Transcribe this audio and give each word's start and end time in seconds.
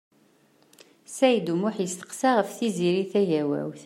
Saɛid 1.15 1.47
U 1.53 1.55
Muḥ 1.61 1.75
yesteqsa 1.79 2.29
ɣef 2.37 2.49
Tiziri 2.57 3.05
Tagawawt. 3.11 3.79